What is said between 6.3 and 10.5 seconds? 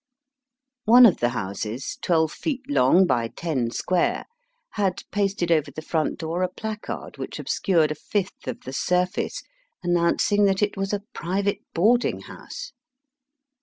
a placard which obscured a fifth of the surface, announcing